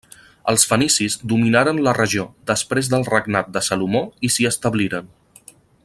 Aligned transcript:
Els 0.51 0.63
fenicis 0.69 1.17
dominaren 1.33 1.81
la 1.87 1.93
regió 1.97 2.25
després 2.53 2.89
del 2.95 3.05
regnat 3.11 3.53
de 3.59 3.65
Salomó 3.69 4.03
i 4.29 4.33
s'hi 4.37 4.49
establiren. 4.53 5.15